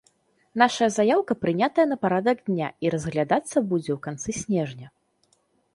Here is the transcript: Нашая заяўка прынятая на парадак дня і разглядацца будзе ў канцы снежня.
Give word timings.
Нашая 0.61 0.87
заяўка 0.95 1.33
прынятая 1.43 1.85
на 1.91 1.97
парадак 2.07 2.37
дня 2.49 2.67
і 2.87 2.93
разглядацца 2.95 3.57
будзе 3.75 3.91
ў 3.97 3.99
канцы 4.09 4.29
снежня. 4.41 4.87